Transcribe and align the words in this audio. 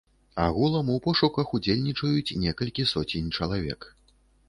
Агулам 0.45 0.89
у 0.93 0.95
пошуках 1.09 1.53
удзельнічаюць 1.59 2.35
некалькі 2.47 2.89
соцень 2.97 3.33
чалавек. 3.39 3.81